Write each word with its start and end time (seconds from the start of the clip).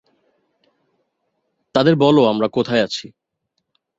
তাদের 1.75 1.95
বল 1.95 2.15
আমরা 2.25 2.47
কোথায় 2.47 2.83
আছি। 2.83 3.05